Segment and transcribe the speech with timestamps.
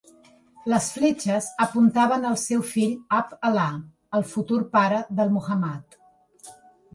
[0.71, 3.67] Les fletxes apuntaven al seu fill Abd-Allah,
[4.21, 6.01] el futur pare del Muhammad.